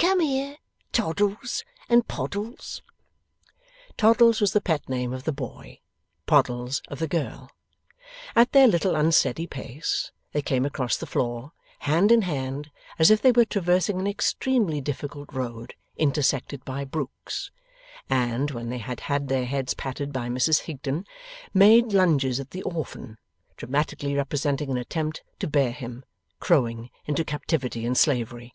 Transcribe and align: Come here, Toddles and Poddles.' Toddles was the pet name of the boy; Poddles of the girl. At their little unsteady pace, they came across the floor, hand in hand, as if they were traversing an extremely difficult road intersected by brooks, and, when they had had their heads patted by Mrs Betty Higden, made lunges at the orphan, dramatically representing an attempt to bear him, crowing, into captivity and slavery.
Come 0.00 0.18
here, 0.18 0.56
Toddles 0.90 1.62
and 1.88 2.08
Poddles.' 2.08 2.82
Toddles 3.96 4.40
was 4.40 4.52
the 4.52 4.60
pet 4.60 4.88
name 4.88 5.12
of 5.12 5.22
the 5.22 5.30
boy; 5.30 5.78
Poddles 6.26 6.82
of 6.88 6.98
the 6.98 7.06
girl. 7.06 7.52
At 8.34 8.50
their 8.50 8.66
little 8.66 8.96
unsteady 8.96 9.46
pace, 9.46 10.10
they 10.32 10.42
came 10.42 10.64
across 10.66 10.96
the 10.96 11.06
floor, 11.06 11.52
hand 11.82 12.10
in 12.10 12.22
hand, 12.22 12.72
as 12.98 13.12
if 13.12 13.22
they 13.22 13.30
were 13.30 13.44
traversing 13.44 14.00
an 14.00 14.08
extremely 14.08 14.80
difficult 14.80 15.32
road 15.32 15.74
intersected 15.96 16.64
by 16.64 16.84
brooks, 16.84 17.52
and, 18.10 18.50
when 18.50 18.70
they 18.70 18.78
had 18.78 18.98
had 19.02 19.28
their 19.28 19.44
heads 19.44 19.72
patted 19.72 20.12
by 20.12 20.28
Mrs 20.28 20.58
Betty 20.62 20.72
Higden, 20.72 21.06
made 21.54 21.92
lunges 21.92 22.40
at 22.40 22.50
the 22.50 22.64
orphan, 22.64 23.18
dramatically 23.56 24.16
representing 24.16 24.68
an 24.68 24.78
attempt 24.78 25.22
to 25.38 25.46
bear 25.46 25.70
him, 25.70 26.04
crowing, 26.40 26.90
into 27.04 27.24
captivity 27.24 27.86
and 27.86 27.96
slavery. 27.96 28.52